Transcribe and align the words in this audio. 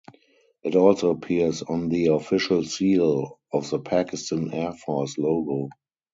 It 0.63 0.75
also 0.75 1.11
appears 1.11 1.61
on 1.61 1.89
the 1.89 2.07
official 2.07 2.63
seal 2.63 3.39
of 3.53 3.69
the 3.69 3.79
Pakistan 3.79 4.51
Air 4.51 4.71
Force 4.71 5.15
logo. 5.19 5.69